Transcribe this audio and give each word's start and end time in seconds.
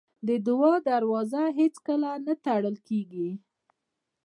د 0.27 0.29
دعا 0.47 0.73
دروازه 0.89 1.43
هېڅکله 1.59 2.09
نه 2.25 2.33
تړل 2.45 2.77
کېږي. 2.87 3.29